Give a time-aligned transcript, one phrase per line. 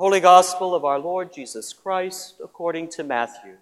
[0.00, 3.56] Holy Gospel of our Lord Jesus Christ according to Matthew.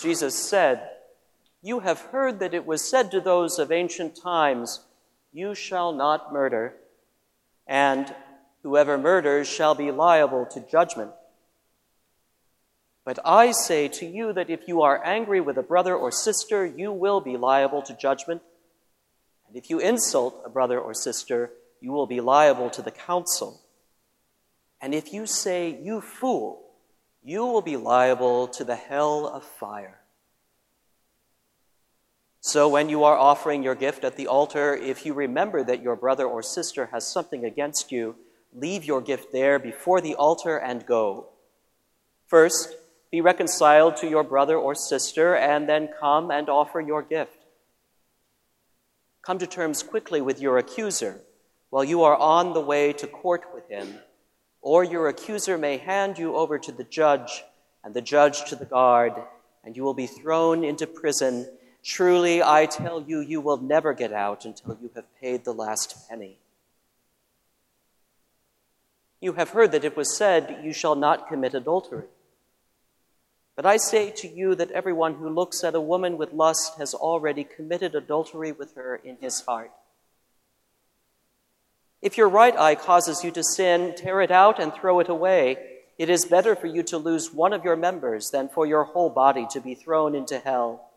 [0.00, 0.88] Jesus said,
[1.60, 4.80] You have heard that it was said to those of ancient times,
[5.30, 6.74] You shall not murder,
[7.66, 8.14] and
[8.62, 11.10] whoever murders shall be liable to judgment.
[13.04, 16.64] But I say to you that if you are angry with a brother or sister,
[16.64, 18.40] you will be liable to judgment.
[19.52, 23.60] And if you insult a brother or sister, you will be liable to the council.
[24.80, 26.70] And if you say, You fool,
[27.22, 30.00] you will be liable to the hell of fire.
[32.40, 35.96] So when you are offering your gift at the altar, if you remember that your
[35.96, 38.16] brother or sister has something against you,
[38.54, 41.26] leave your gift there before the altar and go.
[42.26, 42.74] First,
[43.10, 47.41] be reconciled to your brother or sister, and then come and offer your gift.
[49.22, 51.20] Come to terms quickly with your accuser
[51.70, 54.00] while you are on the way to court with him,
[54.60, 57.44] or your accuser may hand you over to the judge,
[57.82, 59.14] and the judge to the guard,
[59.64, 61.48] and you will be thrown into prison.
[61.82, 66.08] Truly, I tell you, you will never get out until you have paid the last
[66.08, 66.38] penny.
[69.20, 72.08] You have heard that it was said, You shall not commit adultery.
[73.54, 76.94] But I say to you that everyone who looks at a woman with lust has
[76.94, 79.70] already committed adultery with her in his heart.
[82.00, 85.56] If your right eye causes you to sin, tear it out and throw it away.
[85.98, 89.10] It is better for you to lose one of your members than for your whole
[89.10, 90.90] body to be thrown into hell.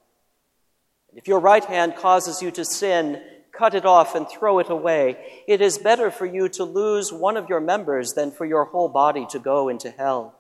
[1.09, 4.69] And If your right hand causes you to sin, cut it off and throw it
[4.69, 5.44] away.
[5.47, 8.90] It is better for you to lose one of your members than for your whole
[8.90, 10.34] body to go into hell.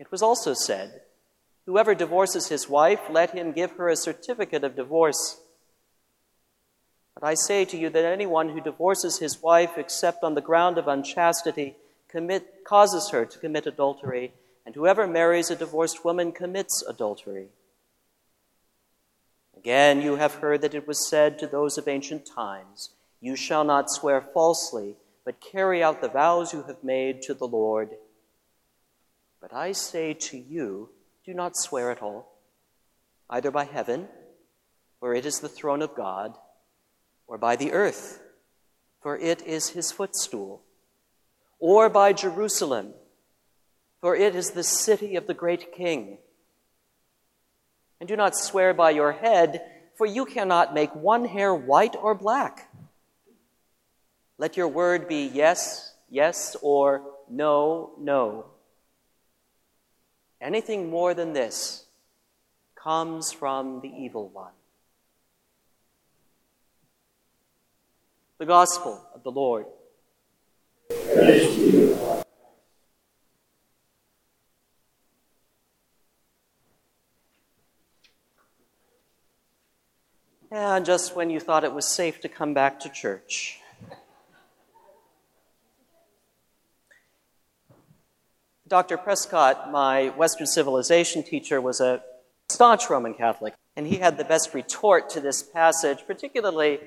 [0.00, 1.02] It was also said,
[1.66, 5.38] Whoever divorces his wife, let him give her a certificate of divorce.
[7.14, 10.78] But I say to you that anyone who divorces his wife except on the ground
[10.78, 11.76] of unchastity
[12.08, 14.32] commit, causes her to commit adultery,
[14.64, 17.48] and whoever marries a divorced woman commits adultery.
[19.54, 23.64] Again, you have heard that it was said to those of ancient times, You shall
[23.64, 24.96] not swear falsely,
[25.26, 27.90] but carry out the vows you have made to the Lord.
[29.40, 30.90] But I say to you,
[31.24, 32.38] do not swear at all,
[33.28, 34.08] either by heaven,
[34.98, 36.36] for it is the throne of God,
[37.26, 38.20] or by the earth,
[39.02, 40.62] for it is his footstool,
[41.58, 42.92] or by Jerusalem,
[44.00, 46.18] for it is the city of the great king.
[47.98, 49.62] And do not swear by your head,
[49.96, 52.70] for you cannot make one hair white or black.
[54.38, 58.46] Let your word be yes, yes, or no, no.
[60.40, 61.84] Anything more than this
[62.74, 64.52] comes from the evil one.
[68.38, 69.66] The Gospel of the Lord.
[80.52, 83.60] And just when you thought it was safe to come back to church.
[88.70, 88.96] Dr.
[88.98, 92.04] Prescott, my Western civilization teacher, was a
[92.48, 96.78] staunch Roman Catholic, and he had the best retort to this passage, particularly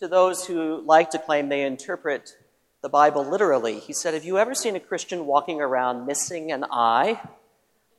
[0.00, 2.36] to those who like to claim they interpret
[2.82, 3.78] the Bible literally.
[3.78, 7.20] He said, Have you ever seen a Christian walking around missing an eye,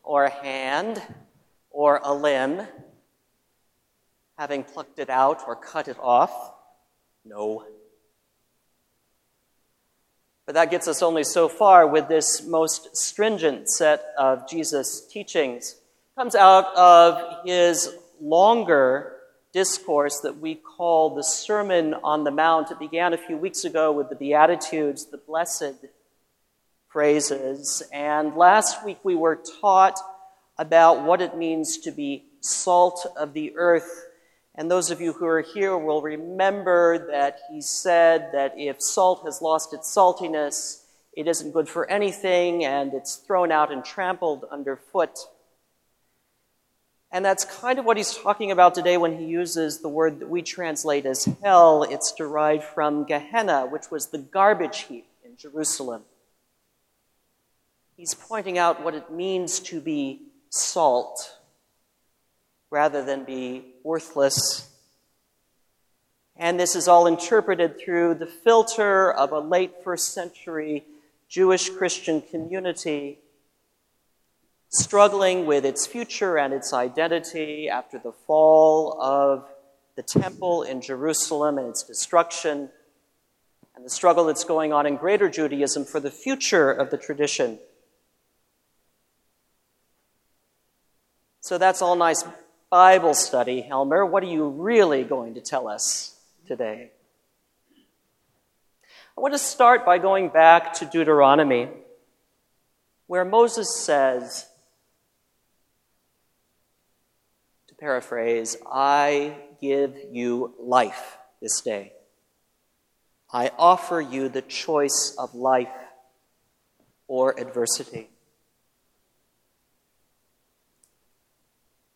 [0.03, 1.01] or a hand,
[1.71, 2.67] or a limb,
[4.37, 6.51] having plucked it out or cut it off?
[7.23, 7.63] No.
[10.49, 15.73] But that gets us only so far with this most stringent set of Jesus' teachings.
[15.73, 19.17] It comes out of his longer
[19.53, 22.71] discourse that we call the Sermon on the Mount.
[22.71, 25.85] It began a few weeks ago with the Beatitudes, the blessed
[26.87, 27.83] phrases.
[27.93, 29.99] And last week we were taught
[30.57, 34.07] about what it means to be salt of the earth
[34.59, 39.23] and those of you who are here will remember that he said that if salt
[39.23, 40.83] has lost its saltiness,
[41.13, 45.17] it isn't good for anything and it's thrown out and trampled underfoot.
[47.09, 50.29] And that's kind of what he's talking about today when he uses the word that
[50.29, 51.83] we translate as hell.
[51.83, 56.01] It's derived from Gehenna, which was the garbage heap in Jerusalem.
[57.95, 61.38] He's pointing out what it means to be salt
[62.71, 64.69] rather than be worthless.
[66.35, 70.85] And this is all interpreted through the filter of a late first century
[71.27, 73.19] Jewish Christian community
[74.69, 79.45] struggling with its future and its identity after the fall of
[79.95, 82.69] the temple in Jerusalem and its destruction,
[83.75, 87.59] and the struggle that's going on in greater Judaism for the future of the tradition.
[91.41, 92.23] So that's all nice
[92.69, 94.05] Bible study, Helmer.
[94.05, 96.91] What are you really going to tell us today?
[99.17, 101.69] I want to start by going back to Deuteronomy,
[103.07, 104.45] where Moses says,
[107.69, 111.93] to paraphrase, I give you life this day.
[113.33, 115.67] I offer you the choice of life
[117.07, 118.09] or adversity.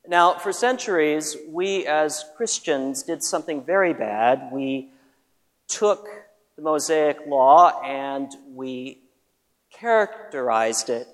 [0.06, 4.50] Now, for centuries, we as Christians did something very bad.
[4.52, 4.90] We
[5.66, 6.06] took
[6.56, 9.00] the Mosaic Law and we
[9.72, 11.08] characterized it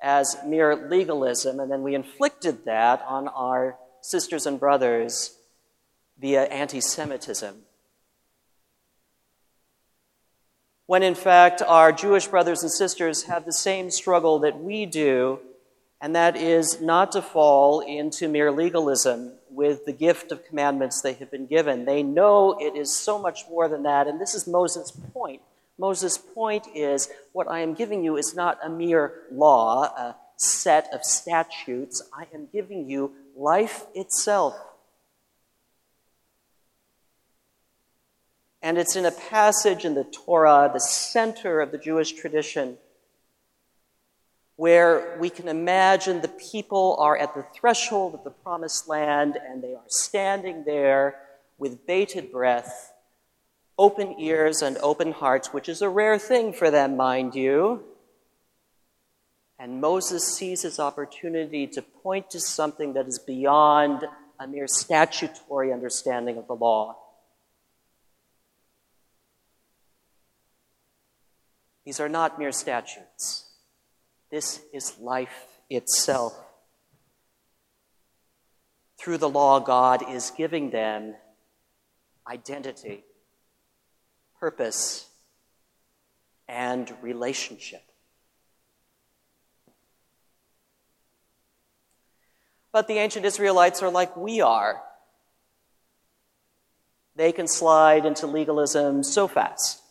[0.00, 5.38] as mere legalism, and then we inflicted that on our sisters and brothers
[6.20, 7.62] via anti Semitism.
[10.86, 15.40] When in fact, our Jewish brothers and sisters have the same struggle that we do,
[16.04, 21.14] and that is not to fall into mere legalism with the gift of commandments they
[21.14, 21.86] have been given.
[21.86, 25.40] They know it is so much more than that, and this is Moses' point.
[25.78, 30.92] Moses' point is what I am giving you is not a mere law, a set
[30.92, 32.02] of statutes.
[32.12, 34.54] I am giving you life itself.
[38.60, 42.76] And it's in a passage in the Torah, the center of the Jewish tradition,
[44.56, 49.62] where we can imagine the people are at the threshold of the promised land and
[49.62, 51.16] they are standing there
[51.58, 52.92] with bated breath,
[53.76, 57.82] open ears and open hearts, which is a rare thing for them, mind you.
[59.58, 64.04] And Moses sees his opportunity to point to something that is beyond
[64.38, 66.96] a mere statutory understanding of the law.
[71.84, 73.43] These are not mere statutes.
[74.34, 76.36] This is life itself.
[78.98, 81.14] Through the law, God is giving them
[82.26, 83.04] identity,
[84.40, 85.06] purpose,
[86.48, 87.84] and relationship.
[92.72, 94.82] But the ancient Israelites are like we are.
[97.14, 99.83] They can slide into legalism so fast.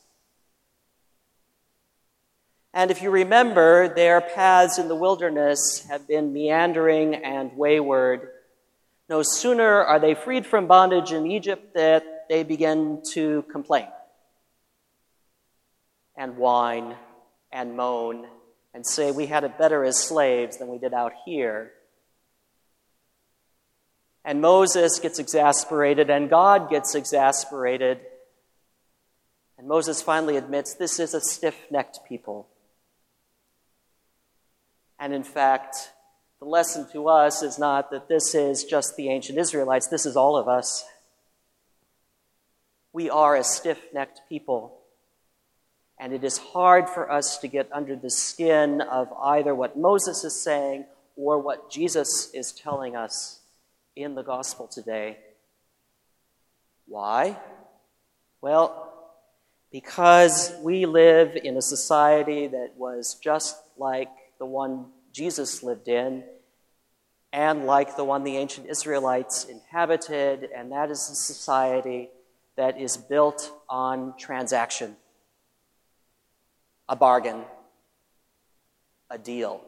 [2.74, 8.30] And if you remember, their paths in the wilderness have been meandering and wayward.
[9.08, 13.88] No sooner are they freed from bondage in Egypt that they begin to complain
[16.18, 16.96] and whine
[17.52, 18.25] and moan
[18.74, 21.72] and say, We had it better as slaves than we did out here.
[24.26, 28.00] And Moses gets exasperated, and God gets exasperated.
[29.58, 32.48] And Moses finally admits this is a stiff necked people.
[35.00, 35.92] And in fact,
[36.40, 40.16] the lesson to us is not that this is just the ancient Israelites, this is
[40.16, 40.86] all of us.
[42.92, 44.80] We are a stiff necked people.
[46.00, 50.24] And it is hard for us to get under the skin of either what Moses
[50.24, 50.86] is saying
[51.16, 53.40] or what Jesus is telling us
[53.95, 55.18] in the gospel today.
[56.88, 57.38] Why?
[58.42, 58.92] Well,
[59.71, 64.09] because we live in a society that was just like
[64.44, 66.21] the one Jesus lived in
[67.31, 72.09] and like the one the ancient Israelites inhabited, and that is a society
[72.57, 74.97] that is built on transaction,
[76.90, 77.45] a bargain,
[79.09, 79.62] a deal.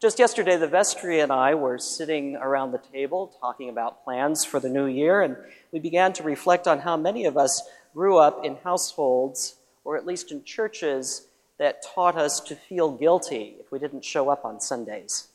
[0.00, 4.60] Just yesterday, the vestry and I were sitting around the table talking about plans for
[4.60, 5.36] the new year, and
[5.72, 10.06] we began to reflect on how many of us grew up in households or at
[10.06, 14.60] least in churches that taught us to feel guilty if we didn't show up on
[14.60, 15.28] Sundays.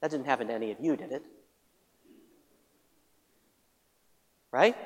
[0.00, 1.22] That didn't happen to any of you, did it?
[4.50, 4.76] Right?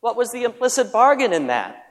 [0.00, 1.86] What was the implicit bargain in that?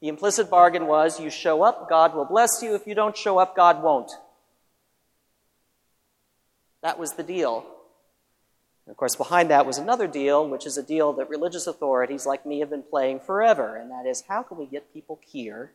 [0.00, 2.74] The implicit bargain was you show up, God will bless you.
[2.74, 4.12] If you don't show up, God won't.
[6.82, 7.66] That was the deal.
[8.86, 12.24] And of course, behind that was another deal, which is a deal that religious authorities
[12.24, 15.72] like me have been playing forever, and that is how can we get people here,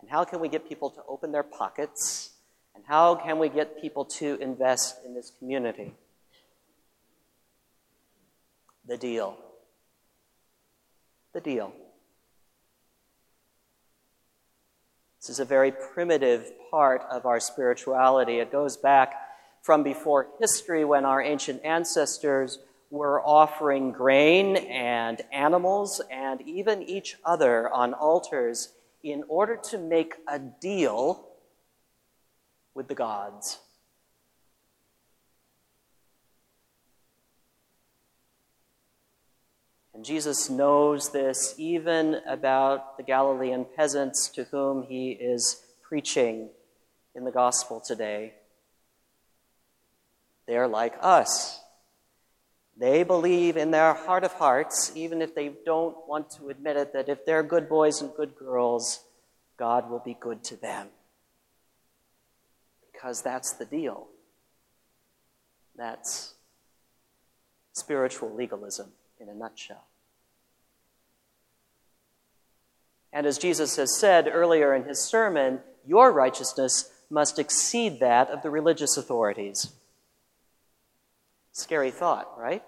[0.00, 2.30] and how can we get people to open their pockets,
[2.74, 5.92] and how can we get people to invest in this community?
[8.86, 9.36] The deal.
[11.34, 11.74] The deal.
[15.20, 18.38] This is a very primitive part of our spirituality.
[18.38, 19.12] It goes back
[19.62, 22.58] from before history when our ancient ancestors
[22.90, 28.72] were offering grain and animals and even each other on altars
[29.02, 31.28] in order to make a deal
[32.74, 33.58] with the gods.
[39.98, 46.50] And Jesus knows this even about the Galilean peasants to whom he is preaching
[47.16, 48.34] in the gospel today.
[50.48, 51.60] They are like us.
[52.78, 56.94] They believe in their heart of hearts, even if they don't want to admit it,
[56.94, 59.04] that if they're good boys and good girls,
[59.58, 60.88] God will be good to them.
[62.90, 64.06] Because that's the deal.
[65.76, 66.32] That's
[67.74, 69.84] spiritual legalism in a nutshell.
[73.12, 78.42] And as Jesus has said earlier in his sermon, your righteousness must exceed that of
[78.42, 79.72] the religious authorities.
[81.58, 82.62] Scary thought, right?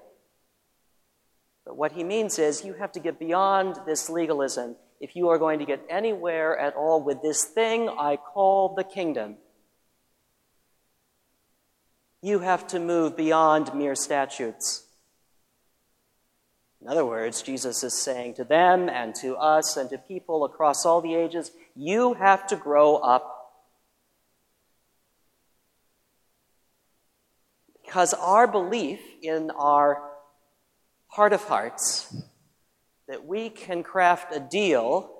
[1.64, 5.38] But what he means is you have to get beyond this legalism if you are
[5.38, 9.36] going to get anywhere at all with this thing I call the kingdom.
[12.20, 14.84] You have to move beyond mere statutes.
[16.82, 20.84] In other words, Jesus is saying to them and to us and to people across
[20.84, 23.39] all the ages, you have to grow up.
[27.90, 30.00] Because our belief in our
[31.08, 32.14] heart of hearts
[33.08, 35.10] that we can craft a deal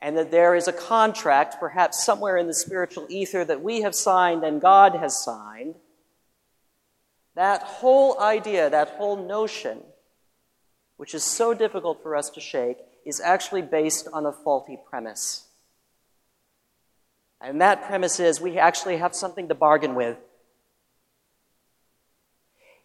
[0.00, 3.96] and that there is a contract, perhaps somewhere in the spiritual ether, that we have
[3.96, 5.74] signed and God has signed,
[7.34, 9.80] that whole idea, that whole notion,
[10.96, 15.48] which is so difficult for us to shake, is actually based on a faulty premise.
[17.40, 20.18] And that premise is we actually have something to bargain with.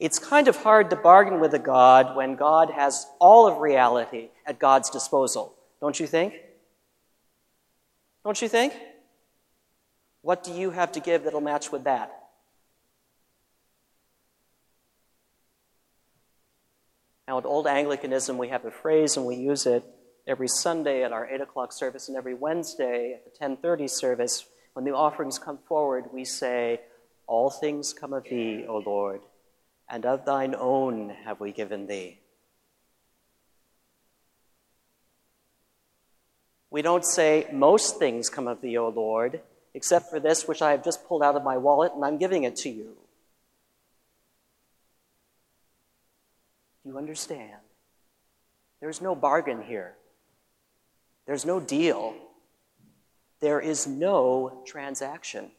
[0.04, 4.32] It's kind of hard to bargain with a God when God has all of reality
[4.46, 6.34] at God's disposal, don't you think?
[8.26, 8.74] Don't you think?
[10.22, 12.12] What do you have to give that'll match with that?
[17.26, 19.86] Now, at Old Anglicanism, we have a phrase and we use it
[20.28, 24.44] every Sunday at our 8 o'clock service and every Wednesday at the 1030 service.
[24.74, 26.82] When the offerings come forward, we say,
[27.26, 29.22] All things come of thee, O Lord,
[29.90, 32.20] and of thine own have we given thee.
[36.70, 39.42] We don't say, Most things come of thee, O Lord,
[39.74, 42.44] except for this which I have just pulled out of my wallet and I'm giving
[42.44, 42.96] it to you.
[46.84, 47.62] Do you understand?
[48.82, 49.94] There's no bargain here.
[51.26, 52.16] There's no deal.
[53.40, 55.52] There is no transaction.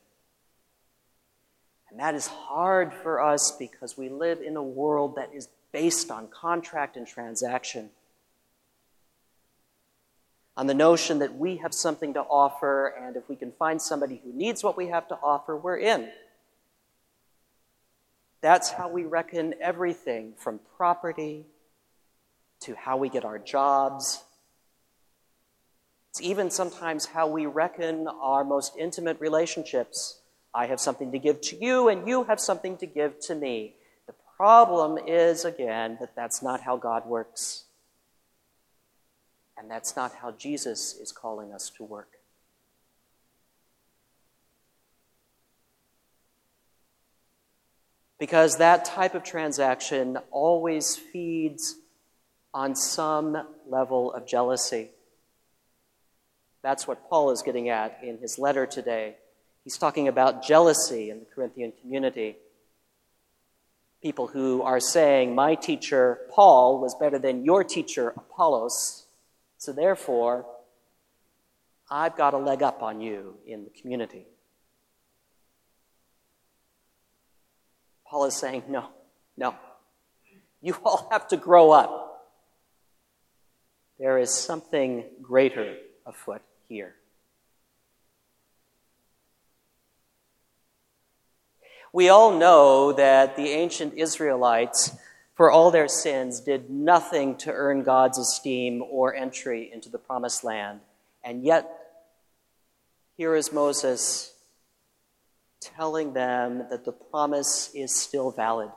[1.94, 6.10] And that is hard for us because we live in a world that is based
[6.10, 7.90] on contract and transaction.
[10.56, 14.20] On the notion that we have something to offer, and if we can find somebody
[14.24, 16.08] who needs what we have to offer, we're in.
[18.40, 21.44] That's how we reckon everything from property
[22.62, 24.24] to how we get our jobs.
[26.10, 30.18] It's even sometimes how we reckon our most intimate relationships.
[30.54, 33.74] I have something to give to you, and you have something to give to me.
[34.06, 37.64] The problem is, again, that that's not how God works.
[39.56, 42.14] And that's not how Jesus is calling us to work.
[48.24, 51.76] because that type of transaction always feeds
[52.54, 53.36] on some
[53.68, 54.90] level of jealousy.
[56.62, 59.16] That's what Paul is getting at in his letter today.
[59.64, 62.36] He's talking about jealousy in the Corinthian community.
[64.02, 69.06] People who are saying, My teacher, Paul, was better than your teacher, Apollos,
[69.56, 70.44] so therefore,
[71.90, 74.26] I've got a leg up on you in the community.
[78.06, 78.88] Paul is saying, no,
[79.36, 79.54] no.
[80.62, 82.30] You all have to grow up.
[83.98, 86.94] There is something greater afoot here.
[91.94, 94.96] We all know that the ancient Israelites,
[95.34, 100.42] for all their sins, did nothing to earn God's esteem or entry into the promised
[100.42, 100.80] land.
[101.22, 101.70] And yet,
[103.16, 104.34] here is Moses
[105.60, 108.70] telling them that the promise is still valid.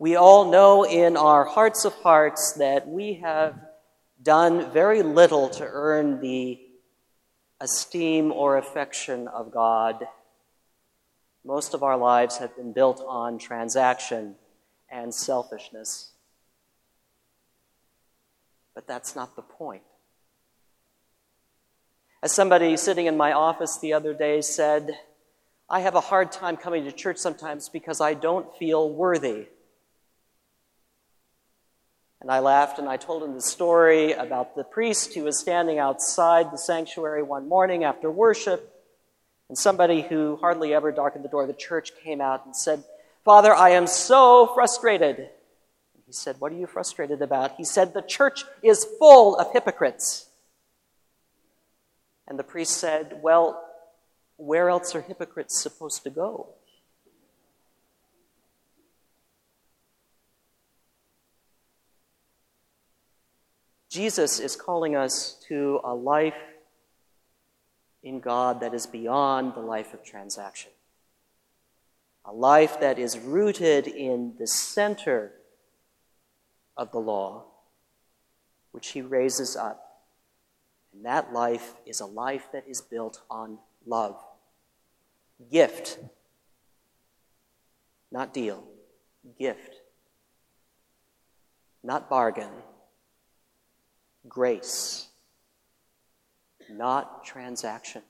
[0.00, 3.54] We all know in our hearts of hearts that we have
[4.20, 6.58] done very little to earn the
[7.60, 10.06] esteem or affection of God.
[11.44, 14.36] Most of our lives have been built on transaction
[14.90, 16.12] and selfishness.
[18.74, 19.82] But that's not the point.
[22.22, 24.98] As somebody sitting in my office the other day said,
[25.68, 29.46] I have a hard time coming to church sometimes because I don't feel worthy.
[32.20, 35.78] And I laughed and I told him the story about the priest who was standing
[35.78, 38.74] outside the sanctuary one morning after worship,
[39.48, 42.84] and somebody who hardly ever darkened the door of the church came out and said,
[43.24, 45.18] Father, I am so frustrated.
[45.18, 47.56] And he said, What are you frustrated about?
[47.56, 50.26] He said, The church is full of hypocrites.
[52.28, 53.66] And the priest said, Well,
[54.36, 56.50] where else are hypocrites supposed to go?
[63.90, 66.38] Jesus is calling us to a life
[68.04, 70.70] in God that is beyond the life of transaction.
[72.24, 75.32] A life that is rooted in the center
[76.76, 77.46] of the law,
[78.70, 80.04] which he raises up.
[80.94, 84.16] And that life is a life that is built on love.
[85.50, 85.98] Gift,
[88.12, 88.62] not deal.
[89.36, 89.80] Gift,
[91.82, 92.50] not bargain
[94.28, 95.08] grace,
[96.70, 98.02] not transaction.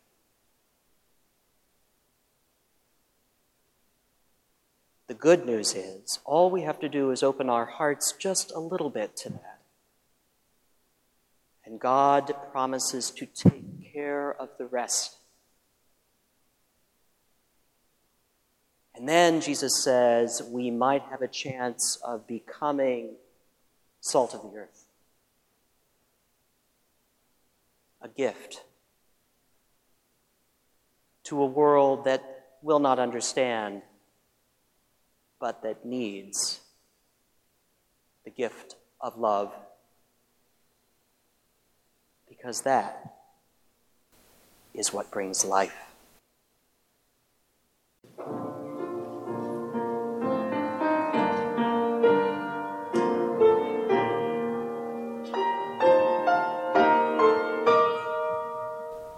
[5.07, 8.61] The good news is, all we have to do is open our hearts just a
[8.61, 9.61] little bit to that.
[11.64, 15.17] And God promises to take care of the rest.
[18.95, 23.14] And then Jesus says we might have a chance of becoming
[24.00, 24.79] salt of the earth.
[28.02, 28.62] A gift
[31.25, 32.23] to a world that
[32.62, 33.83] will not understand,
[35.38, 36.61] but that needs
[38.24, 39.53] the gift of love.
[42.29, 43.14] Because that
[44.74, 45.89] is what brings life.